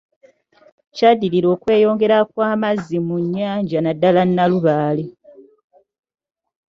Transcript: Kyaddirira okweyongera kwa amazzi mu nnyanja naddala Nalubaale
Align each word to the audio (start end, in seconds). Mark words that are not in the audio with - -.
Kyaddirira 0.95 1.47
okweyongera 1.55 2.17
kwa 2.31 2.45
amazzi 2.55 2.97
mu 3.05 3.15
nnyanja 3.23 3.77
naddala 3.81 4.21
Nalubaale 4.35 5.05